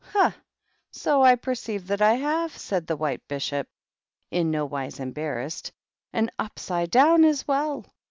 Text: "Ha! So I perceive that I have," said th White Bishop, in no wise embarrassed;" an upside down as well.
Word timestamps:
"Ha! 0.13 0.35
So 0.89 1.21
I 1.21 1.35
perceive 1.35 1.85
that 1.85 2.01
I 2.01 2.13
have," 2.13 2.57
said 2.57 2.87
th 2.87 2.97
White 2.99 3.27
Bishop, 3.27 3.67
in 4.31 4.49
no 4.49 4.65
wise 4.65 4.99
embarrassed;" 4.99 5.71
an 6.11 6.31
upside 6.39 6.89
down 6.89 7.23
as 7.23 7.47
well. 7.47 7.85